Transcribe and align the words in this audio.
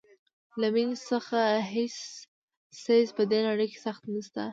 له 0.61 0.67
مینې 0.73 0.95
څخه 1.09 1.39
هیڅ 1.73 1.95
څیز 2.83 3.07
په 3.17 3.23
دې 3.31 3.39
نړۍ 3.47 3.67
کې 3.71 3.79
سخت 3.85 4.03
نشته. 4.13 4.43